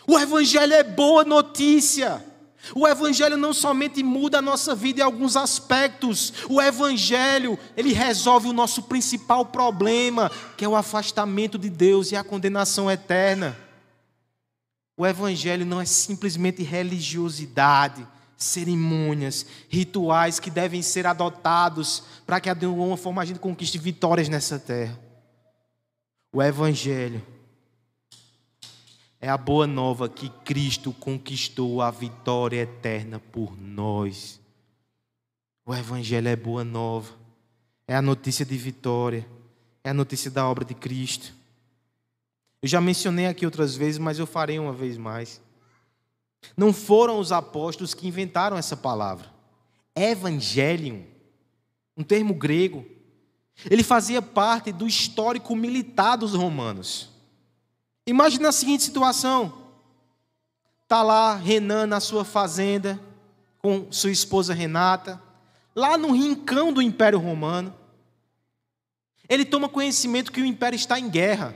[0.08, 2.26] O Evangelho é boa notícia.
[2.74, 8.48] O Evangelho não somente muda a nossa vida em alguns aspectos, o Evangelho, ele resolve
[8.50, 13.56] o nosso principal problema, que é o afastamento de Deus e a condenação eterna.
[14.98, 18.06] O Evangelho não é simplesmente religiosidade,
[18.38, 24.30] cerimônias, rituais que devem ser adotados para que de alguma forma a gente conquiste vitórias
[24.30, 24.97] nessa terra.
[26.32, 27.21] O Evangelho
[29.19, 34.39] é a boa nova que Cristo conquistou a vitória eterna por nós.
[35.65, 37.12] O Evangelho é boa nova,
[37.88, 39.28] é a notícia de vitória,
[39.84, 41.34] é a notícia da obra de Cristo.
[42.62, 45.41] Eu já mencionei aqui outras vezes, mas eu farei uma vez mais.
[46.56, 49.32] Não foram os apóstolos que inventaram essa palavra.
[49.95, 51.04] Evangelium,
[51.95, 52.86] um termo grego.
[53.69, 57.10] Ele fazia parte do histórico militar dos romanos.
[58.06, 59.67] Imagina a seguinte situação:
[60.84, 63.00] Está lá Renan na sua fazenda,
[63.60, 65.21] com sua esposa Renata,
[65.76, 67.76] lá no rincão do Império Romano.
[69.28, 71.54] Ele toma conhecimento que o império está em guerra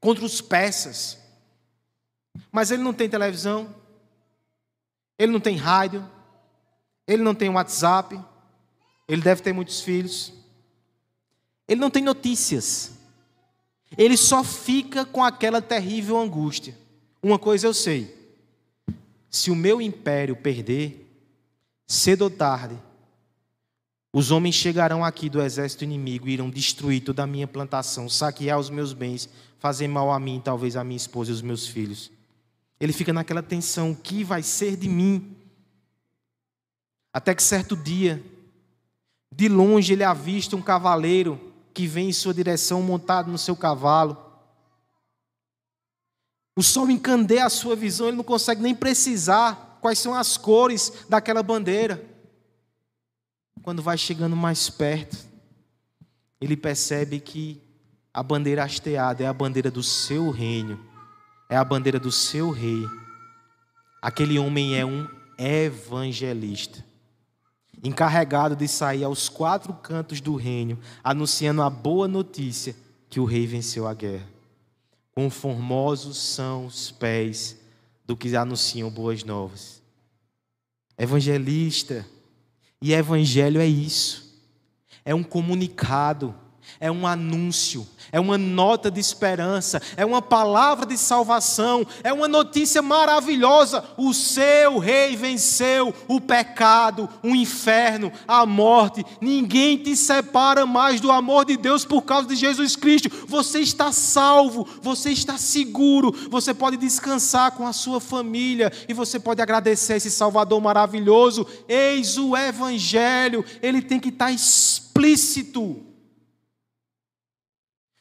[0.00, 1.18] contra os persas.
[2.50, 3.72] Mas ele não tem televisão,
[5.18, 6.08] ele não tem rádio,
[7.06, 8.18] ele não tem WhatsApp,
[9.08, 10.32] ele deve ter muitos filhos.
[11.66, 12.92] Ele não tem notícias.
[13.96, 16.76] Ele só fica com aquela terrível angústia.
[17.22, 18.14] Uma coisa eu sei:
[19.30, 21.10] se o meu império perder,
[21.86, 22.78] cedo ou tarde,
[24.12, 28.58] os homens chegarão aqui do exército inimigo e irão destruir toda a minha plantação, saquear
[28.58, 29.28] os meus bens,
[29.58, 32.10] fazer mal a mim, talvez a minha esposa e os meus filhos.
[32.80, 35.36] Ele fica naquela tensão: o que vai ser de mim?
[37.12, 38.22] Até que certo dia,
[39.34, 41.40] de longe ele avista um cavaleiro
[41.74, 44.16] que vem em sua direção montado no seu cavalo.
[46.56, 51.04] O sol encandeia a sua visão, ele não consegue nem precisar quais são as cores
[51.08, 52.04] daquela bandeira.
[53.62, 55.16] Quando vai chegando mais perto,
[56.40, 57.60] ele percebe que
[58.12, 60.84] a bandeira hasteada é a bandeira do seu reino,
[61.48, 62.84] é a bandeira do seu rei.
[64.02, 65.08] Aquele homem é um
[65.38, 66.84] evangelista,
[67.82, 72.74] encarregado de sair aos quatro cantos do reino, anunciando a boa notícia
[73.08, 74.28] que o rei venceu a guerra.
[75.12, 77.56] Quão formosos são os pés
[78.04, 79.82] do que anunciam boas novas.
[80.96, 82.06] Evangelista,
[82.80, 84.28] e evangelho é isso.
[85.04, 86.34] É um comunicado,
[86.80, 92.28] é um anúncio, é uma nota de esperança, é uma palavra de salvação, é uma
[92.28, 93.84] notícia maravilhosa.
[93.96, 99.04] O seu rei venceu o pecado, o inferno, a morte.
[99.20, 103.10] Ninguém te separa mais do amor de Deus por causa de Jesus Cristo.
[103.26, 109.18] Você está salvo, você está seguro, você pode descansar com a sua família e você
[109.18, 111.46] pode agradecer esse Salvador maravilhoso.
[111.68, 115.87] Eis o Evangelho, ele tem que estar explícito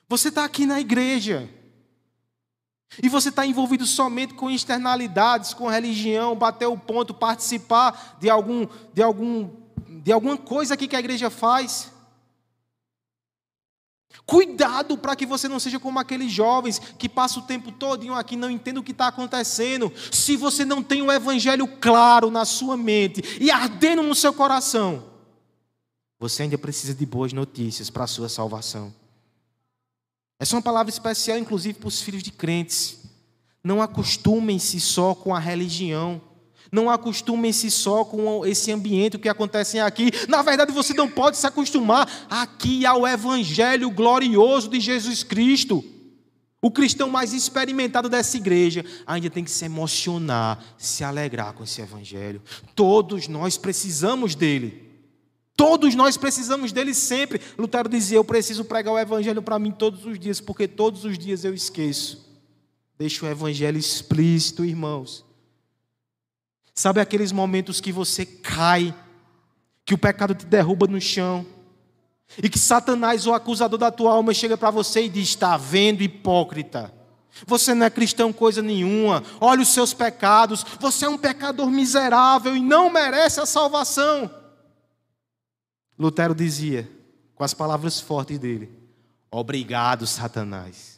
[0.07, 1.49] você está aqui na igreja.
[3.03, 8.67] E você está envolvido somente com externalidades, com religião, bater o ponto, participar de algum,
[8.93, 9.49] de algum,
[10.01, 11.91] de alguma coisa aqui que a igreja faz.
[14.25, 18.35] Cuidado para que você não seja como aqueles jovens que passam o tempo todo aqui
[18.35, 19.91] não entendem o que está acontecendo.
[20.11, 25.05] Se você não tem o evangelho claro na sua mente e ardendo no seu coração,
[26.19, 28.93] você ainda precisa de boas notícias para a sua salvação.
[30.39, 32.99] Essa é uma palavra especial, inclusive, para os filhos de crentes.
[33.63, 36.21] Não acostumem-se só com a religião.
[36.71, 40.11] Não acostumem-se só com esse ambiente que acontece aqui.
[40.27, 45.83] Na verdade, você não pode se acostumar aqui ao Evangelho glorioso de Jesus Cristo.
[46.61, 51.81] O cristão mais experimentado dessa igreja ainda tem que se emocionar, se alegrar com esse
[51.81, 52.41] Evangelho.
[52.75, 54.86] Todos nós precisamos dele.
[55.57, 57.41] Todos nós precisamos dele sempre.
[57.57, 61.17] Lutero dizia: Eu preciso pregar o Evangelho para mim todos os dias, porque todos os
[61.17, 62.23] dias eu esqueço.
[62.95, 65.25] Deixa o Evangelho explícito, irmãos.
[66.75, 68.93] Sabe aqueles momentos que você cai,
[69.83, 71.43] que o pecado te derruba no chão,
[72.41, 76.03] e que Satanás, o acusador da tua alma, chega para você e diz: Está vendo,
[76.03, 76.93] hipócrita?
[77.47, 79.23] Você não é cristão coisa nenhuma.
[79.41, 80.63] Olha os seus pecados.
[80.79, 84.29] Você é um pecador miserável e não merece a salvação.
[85.97, 86.89] Lutero dizia,
[87.33, 88.69] com as palavras fortes dele:
[89.31, 90.97] Obrigado, Satanás.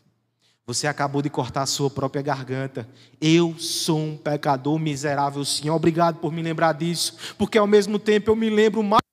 [0.66, 2.88] Você acabou de cortar a sua própria garganta.
[3.20, 5.68] Eu sou um pecador miserável, sim.
[5.70, 9.09] Obrigado por me lembrar disso, porque ao mesmo tempo eu me lembro mais.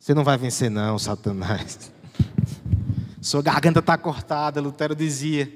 [0.00, 1.92] Você não vai vencer, não, Satanás.
[3.20, 5.52] Sua garganta está cortada, Lutero dizia.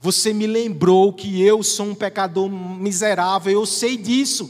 [0.00, 4.48] Você me lembrou que eu sou um pecador miserável, eu sei disso.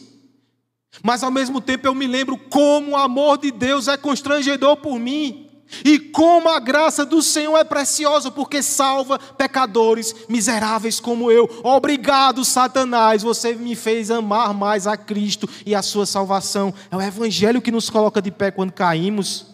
[1.02, 4.98] Mas ao mesmo tempo eu me lembro como o amor de Deus é constrangedor por
[4.98, 5.45] mim.
[5.84, 11.48] E como a graça do Senhor é preciosa, porque salva pecadores miseráveis como eu.
[11.62, 16.72] Obrigado, Satanás, você me fez amar mais a Cristo e a sua salvação.
[16.90, 19.46] É o Evangelho que nos coloca de pé quando caímos.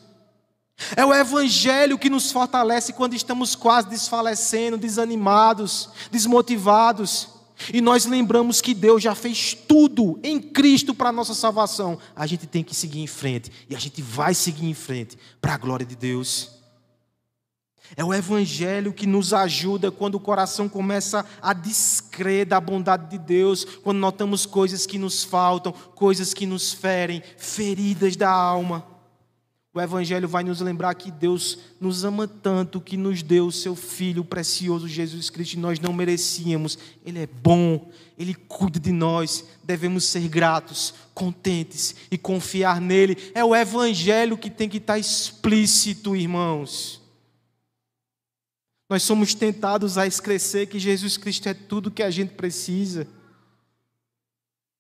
[0.97, 7.29] É o Evangelho que nos fortalece quando estamos quase desfalecendo, desanimados, desmotivados.
[7.73, 11.99] E nós lembramos que Deus já fez tudo em Cristo para a nossa salvação.
[12.17, 13.51] A gente tem que seguir em frente.
[13.69, 16.63] E a gente vai seguir em frente para a glória de Deus.
[17.97, 23.19] É o Evangelho que nos ajuda quando o coração começa a descrer da bondade de
[23.19, 28.92] Deus, quando notamos coisas que nos faltam, coisas que nos ferem, feridas da alma.
[29.75, 33.75] O Evangelho vai nos lembrar que Deus nos ama tanto que nos deu o seu
[33.75, 36.79] Filho precioso Jesus Cristo e nós não merecíamos.
[37.07, 43.17] Ele é bom, Ele cuida de nós, devemos ser gratos, contentes e confiar nele.
[43.35, 47.01] É o Evangelho que tem que estar explícito, irmãos.
[48.91, 53.09] Nós somos tentados a esquecer que Jesus Cristo é tudo que a gente precisa.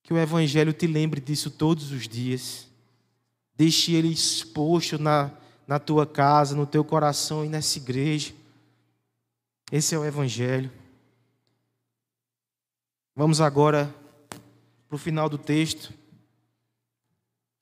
[0.02, 2.70] Que o Evangelho te lembre disso todos os dias.
[3.56, 5.30] Deixe ele exposto na,
[5.66, 8.32] na tua casa, no teu coração e nessa igreja.
[9.70, 10.70] Esse é o Evangelho.
[13.14, 13.94] Vamos agora
[14.88, 15.92] para o final do texto.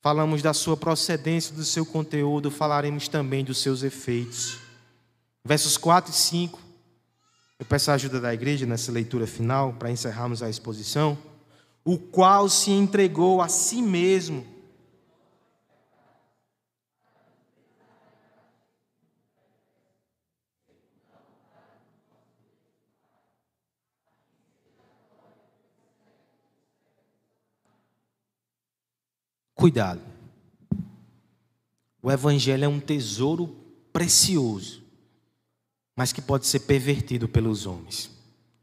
[0.01, 4.57] Falamos da sua procedência, do seu conteúdo, falaremos também dos seus efeitos.
[5.45, 6.59] Versos 4 e 5.
[7.59, 11.17] Eu peço a ajuda da igreja nessa leitura final para encerrarmos a exposição.
[11.85, 14.45] O qual se entregou a si mesmo
[29.61, 30.01] Cuidado.
[32.01, 33.55] O Evangelho é um tesouro
[33.93, 34.81] precioso,
[35.95, 38.09] mas que pode ser pervertido pelos homens.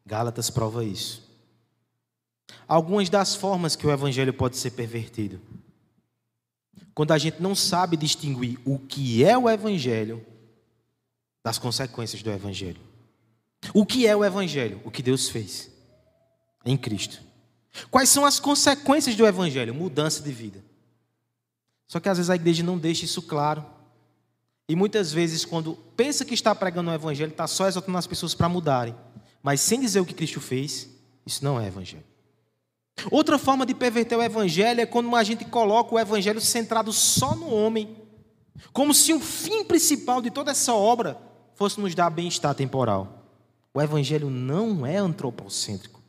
[0.05, 1.23] Gálatas prova isso.
[2.67, 5.41] Algumas das formas que o Evangelho pode ser pervertido.
[6.93, 10.27] Quando a gente não sabe distinguir o que é o Evangelho
[11.45, 12.81] das consequências do Evangelho.
[13.73, 14.81] O que é o Evangelho?
[14.85, 15.71] O que Deus fez
[16.65, 17.23] em Cristo.
[17.89, 19.73] Quais são as consequências do Evangelho?
[19.73, 20.68] Mudança de vida.
[21.89, 23.65] Só que às vezes a igreja não deixa isso claro.
[24.69, 28.35] E muitas vezes, quando pensa que está pregando o evangelho, está só exaltando as pessoas
[28.35, 28.95] para mudarem.
[29.43, 30.89] Mas sem dizer o que Cristo fez,
[31.25, 32.05] isso não é evangelho.
[33.11, 37.35] Outra forma de perverter o evangelho é quando a gente coloca o evangelho centrado só
[37.35, 37.97] no homem.
[38.73, 41.19] Como se o fim principal de toda essa obra
[41.55, 43.25] fosse nos dar bem-estar temporal.
[43.73, 46.03] O evangelho não é antropocêntrico.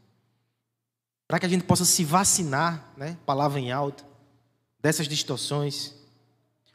[1.27, 3.15] Para que a gente possa se vacinar, né?
[3.25, 4.03] palavra em alta,
[4.81, 5.93] dessas distorções,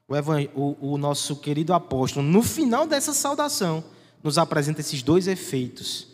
[0.07, 0.15] o,
[0.61, 3.83] o, o nosso querido apóstolo, no final dessa saudação,
[4.23, 6.09] nos apresenta esses dois efeitos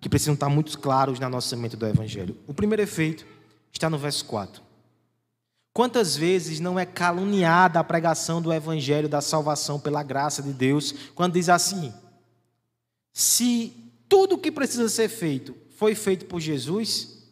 [0.00, 2.36] que precisam estar muito claros na nossa mente do Evangelho.
[2.46, 3.24] O primeiro efeito
[3.72, 4.62] está no verso 4.
[5.72, 10.92] Quantas vezes não é caluniada a pregação do Evangelho da salvação pela graça de Deus,
[11.14, 11.94] quando diz assim:
[13.12, 13.72] se
[14.08, 17.26] tudo o que precisa ser feito foi feito por Jesus,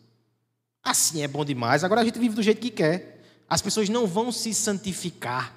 [0.82, 3.19] assim é bom demais, agora a gente vive do jeito que quer.
[3.50, 5.52] As pessoas não vão se santificar.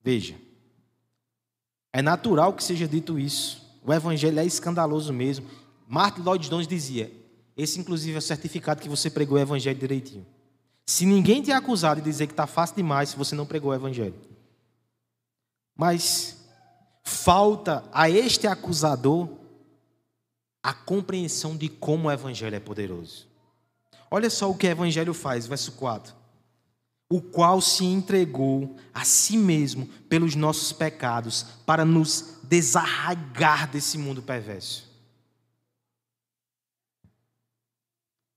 [0.00, 0.36] Veja,
[1.92, 3.60] é natural que seja dito isso.
[3.84, 5.50] O evangelho é escandaloso mesmo.
[5.88, 7.12] Martin Lloyd Jones dizia:
[7.56, 10.24] esse, inclusive, é o certificado que você pregou o evangelho direitinho.
[10.86, 13.74] Se ninguém te acusar de dizer que está fácil demais, se você não pregou o
[13.74, 14.14] evangelho.
[15.74, 16.46] Mas
[17.02, 19.28] falta a este acusador
[20.62, 23.26] a compreensão de como o evangelho é poderoso.
[24.08, 26.25] Olha só o que o evangelho faz, verso 4
[27.08, 34.22] o qual se entregou a si mesmo pelos nossos pecados, para nos desarraigar desse mundo
[34.22, 34.86] perverso.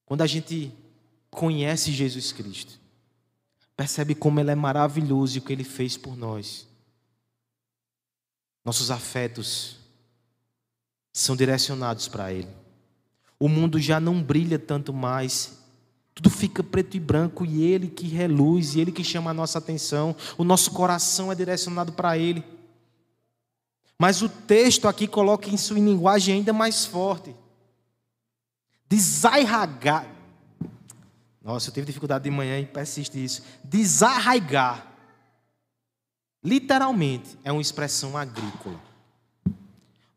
[0.05, 0.71] Quando a gente
[1.29, 2.79] conhece Jesus Cristo,
[3.75, 6.67] percebe como Ele é maravilhoso e o que Ele fez por nós.
[8.65, 9.77] Nossos afetos
[11.13, 12.49] são direcionados para Ele.
[13.39, 15.58] O mundo já não brilha tanto mais
[16.19, 19.57] tudo fica preto e branco e Ele que reluz, e Ele que chama a nossa
[19.57, 20.13] atenção.
[20.37, 22.43] O nosso coração é direcionado para Ele.
[23.97, 27.33] Mas o texto aqui coloca isso em linguagem ainda mais forte.
[28.89, 30.13] Desarraigar.
[31.41, 33.41] Nossa, eu tive dificuldade de manhã e persiste isso.
[33.63, 34.87] Desarraigar.
[36.43, 38.81] Literalmente é uma expressão agrícola.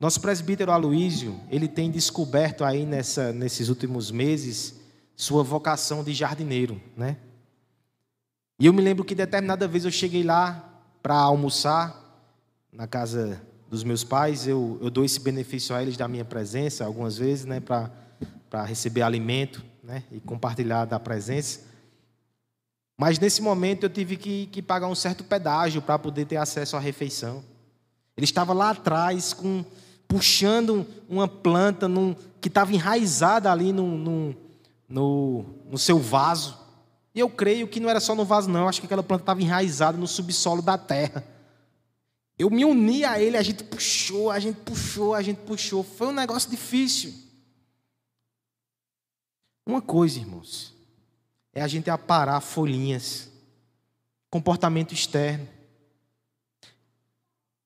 [0.01, 4.82] Nosso presbítero Aloísio, ele tem descoberto aí nessa, nesses últimos meses
[5.23, 7.17] sua vocação de jardineiro, né?
[8.59, 11.97] E eu me lembro que determinada vez eu cheguei lá para almoçar
[12.73, 16.85] na casa dos meus pais, eu, eu dou esse benefício a eles da minha presença
[16.85, 21.61] algumas vezes, né, para receber alimento, né, e compartilhar da presença.
[22.99, 26.77] Mas nesse momento eu tive que, que pagar um certo pedágio para poder ter acesso
[26.77, 27.45] à refeição.
[28.17, 29.65] Ele estava lá atrás com
[30.09, 34.35] puxando uma planta num, que estava enraizada ali num, num,
[34.93, 36.59] no, no seu vaso.
[37.15, 38.61] E eu creio que não era só no vaso, não.
[38.61, 41.27] Eu acho que aquela planta estava enraizada no subsolo da terra.
[42.39, 45.83] Eu me uni a ele, a gente puxou, a gente puxou, a gente puxou.
[45.83, 47.15] Foi um negócio difícil.
[49.67, 50.75] Uma coisa, irmãos,
[51.55, 53.31] é a gente aparar folhinhas,
[54.29, 55.49] comportamento externo.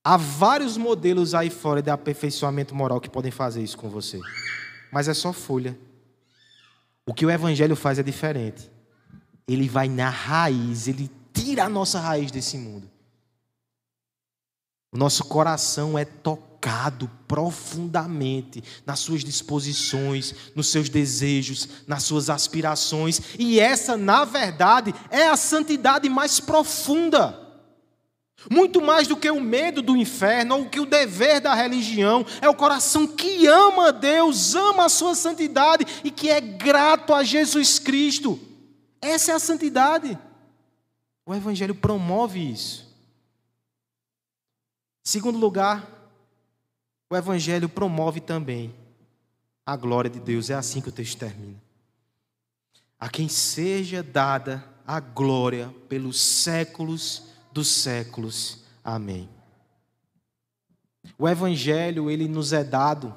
[0.05, 4.21] Há vários modelos aí fora de aperfeiçoamento moral que podem fazer isso com você,
[4.93, 5.77] mas é só folha.
[7.07, 8.71] O que o Evangelho faz é diferente.
[9.47, 12.91] Ele vai na raiz, ele tira a nossa raiz desse mundo.
[14.93, 23.21] O nosso coração é tocado profundamente nas suas disposições, nos seus desejos, nas suas aspirações,
[23.39, 27.46] e essa, na verdade, é a santidade mais profunda.
[28.51, 32.49] Muito mais do que o medo do inferno ou que o dever da religião, é
[32.49, 37.79] o coração que ama Deus, ama a sua santidade e que é grato a Jesus
[37.79, 38.39] Cristo.
[39.01, 40.19] Essa é a santidade.
[41.25, 42.87] O Evangelho promove isso.
[45.03, 45.89] Segundo lugar,
[47.11, 48.75] o Evangelho promove também
[49.65, 50.51] a glória de Deus.
[50.51, 51.61] É assim que o texto termina.
[52.99, 57.25] A quem seja dada a glória pelos séculos
[57.57, 58.59] dos séculos.
[58.85, 59.31] Amém.
[61.19, 63.15] O Evangelho, ele nos é dado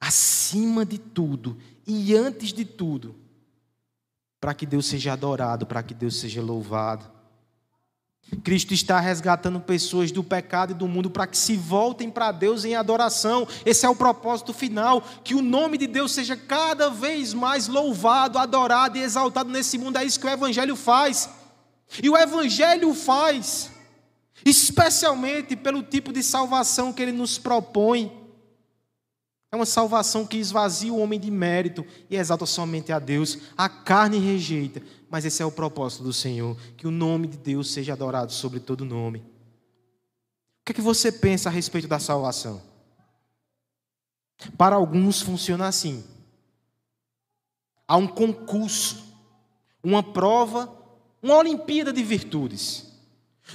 [0.00, 1.56] acima de tudo
[1.86, 3.14] e antes de tudo,
[4.40, 7.14] para que Deus seja adorado, para que Deus seja louvado.
[8.42, 12.64] Cristo está resgatando pessoas do pecado e do mundo para que se voltem para Deus
[12.64, 13.46] em adoração.
[13.64, 18.36] Esse é o propósito final, que o nome de Deus seja cada vez mais louvado,
[18.36, 19.98] adorado e exaltado nesse mundo.
[19.98, 21.28] É isso que o evangelho faz.
[22.02, 23.70] E o evangelho faz
[24.44, 28.12] especialmente pelo tipo de salvação que ele nos propõe.
[29.50, 33.38] É uma salvação que esvazia o homem de mérito e exalta somente a Deus.
[33.56, 37.70] A carne rejeita, mas esse é o propósito do Senhor, que o nome de Deus
[37.70, 39.20] seja adorado sobre todo nome.
[39.20, 42.60] O que é que você pensa a respeito da salvação?
[44.58, 46.04] Para alguns funciona assim.
[47.86, 49.04] Há um concurso,
[49.82, 50.83] uma prova,
[51.24, 52.84] uma Olimpíada de virtudes.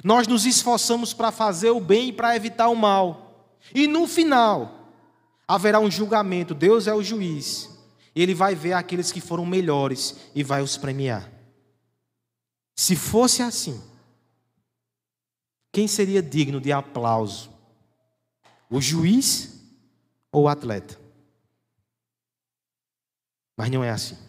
[0.03, 3.55] Nós nos esforçamos para fazer o bem e para evitar o mal.
[3.75, 4.91] E no final,
[5.47, 7.69] haverá um julgamento, Deus é o juiz.
[8.15, 11.31] Ele vai ver aqueles que foram melhores e vai os premiar.
[12.75, 13.79] Se fosse assim,
[15.71, 17.51] quem seria digno de aplauso?
[18.67, 19.61] O juiz
[20.31, 20.99] ou o atleta?
[23.55, 24.28] Mas não é assim.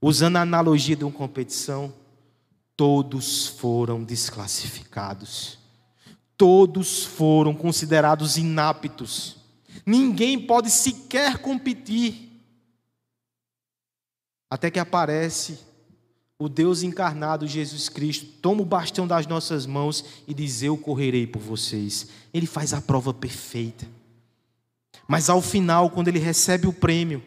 [0.00, 1.92] Usando a analogia de uma competição,
[2.76, 5.60] todos foram desclassificados
[6.40, 9.36] todos foram considerados inaptos.
[9.84, 12.30] Ninguém pode sequer competir.
[14.50, 15.58] Até que aparece
[16.38, 21.26] o Deus encarnado, Jesus Cristo, toma o bastão das nossas mãos e diz: Eu correrei
[21.26, 22.06] por vocês.
[22.32, 23.86] Ele faz a prova perfeita.
[25.06, 27.22] Mas ao final, quando ele recebe o prêmio,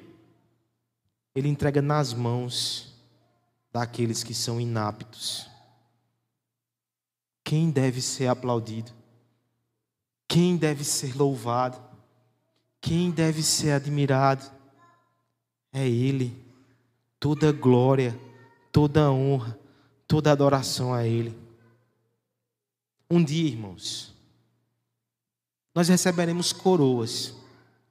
[1.35, 2.93] ele entrega nas mãos
[3.71, 5.49] daqueles que são inaptos.
[7.43, 8.91] Quem deve ser aplaudido?
[10.27, 11.81] Quem deve ser louvado?
[12.79, 14.49] Quem deve ser admirado?
[15.71, 16.35] É Ele.
[17.19, 18.17] Toda glória,
[18.71, 19.57] toda honra,
[20.07, 21.37] toda adoração a Ele.
[23.09, 24.13] Um dia, irmãos,
[25.73, 27.33] nós receberemos coroas.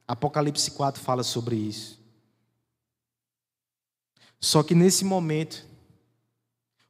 [0.07, 2.02] Apocalipse 4 fala sobre isso.
[4.43, 5.65] Só que nesse momento,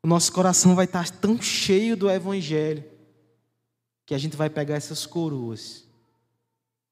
[0.01, 2.83] o nosso coração vai estar tão cheio do Evangelho
[4.07, 5.83] que a gente vai pegar essas coroas,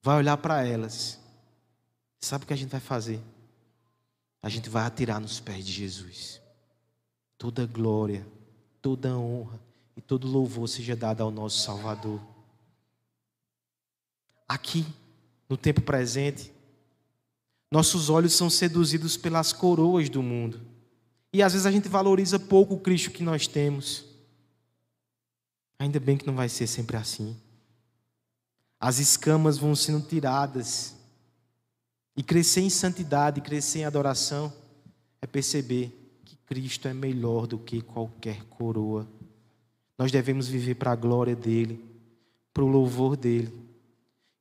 [0.04, 1.20] vai olhar para elas.
[2.20, 3.20] Sabe o que a gente vai fazer?
[4.40, 6.40] A gente vai atirar nos pés de Jesus.
[7.40, 8.24] Toda glória,
[8.84, 9.60] toda honra
[9.98, 12.22] e todo louvor seja dado ao nosso Salvador.
[14.48, 14.86] Aqui,
[15.50, 16.54] no tempo presente,
[17.72, 20.60] nossos olhos são seduzidos pelas coroas do mundo.
[21.32, 24.04] E às vezes a gente valoriza pouco o Cristo que nós temos.
[25.80, 27.36] Ainda bem que não vai ser sempre assim.
[28.78, 30.96] As escamas vão sendo tiradas.
[32.18, 34.52] E crescer em santidade, crescer em adoração,
[35.22, 39.08] é perceber que Cristo é melhor do que qualquer coroa.
[39.98, 41.84] Nós devemos viver para a glória dEle,
[42.54, 43.71] para o louvor dEle.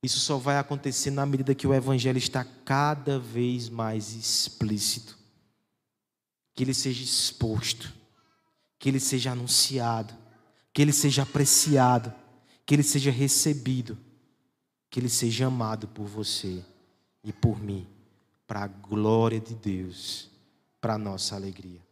[0.03, 5.17] Isso só vai acontecer na medida que o Evangelho está cada vez mais explícito.
[6.53, 7.93] Que ele seja exposto,
[8.79, 10.13] que ele seja anunciado,
[10.73, 12.13] que ele seja apreciado,
[12.65, 13.97] que ele seja recebido,
[14.89, 16.63] que ele seja amado por você
[17.23, 17.87] e por mim,
[18.47, 20.29] para a glória de Deus,
[20.79, 21.90] para a nossa alegria.